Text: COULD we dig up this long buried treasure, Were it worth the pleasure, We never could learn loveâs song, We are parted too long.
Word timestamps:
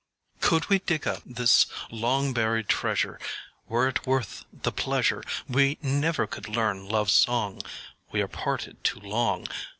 COULD 0.39 0.67
we 0.69 0.79
dig 0.79 1.05
up 1.05 1.21
this 1.27 1.67
long 1.91 2.33
buried 2.33 2.67
treasure, 2.67 3.19
Were 3.67 3.87
it 3.87 4.07
worth 4.07 4.45
the 4.51 4.71
pleasure, 4.71 5.23
We 5.47 5.77
never 5.83 6.25
could 6.25 6.49
learn 6.49 6.89
loveâs 6.89 7.11
song, 7.11 7.61
We 8.11 8.19
are 8.23 8.27
parted 8.27 8.83
too 8.83 8.99
long. 8.99 9.47